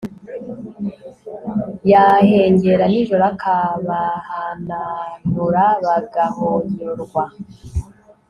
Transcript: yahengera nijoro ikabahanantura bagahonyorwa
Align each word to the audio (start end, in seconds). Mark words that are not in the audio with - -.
yahengera 1.91 2.83
nijoro 2.91 3.23
ikabahanantura 3.33 5.63
bagahonyorwa 5.85 7.23